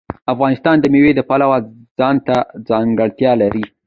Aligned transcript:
افغانستان 0.33 0.75
د 0.79 0.85
مېوې 0.93 1.11
د 1.15 1.21
پلوه 1.29 1.57
ځانته 1.97 2.35
ځانګړتیا 2.67 3.31
لري. 3.41 3.63